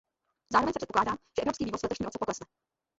Zároveň 0.53 0.73
se 0.73 0.77
předpokládá, 0.79 1.11
že 1.11 1.41
evropský 1.41 1.65
vývoz 1.65 1.81
v 1.81 1.83
letošním 1.83 2.05
roce 2.05 2.17
poklesne. 2.19 2.45